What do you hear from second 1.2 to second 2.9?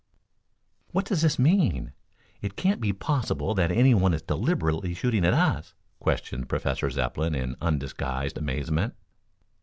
this mean? It can't